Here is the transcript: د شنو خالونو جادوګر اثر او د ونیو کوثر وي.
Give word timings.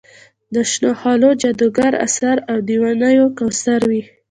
د 0.53 0.55
شنو 0.71 0.91
خالونو 0.99 1.37
جادوګر 1.41 1.93
اثر 2.07 2.35
او 2.51 2.57
د 2.67 2.69
ونیو 2.81 3.25
کوثر 3.37 3.81
وي. 3.89 4.01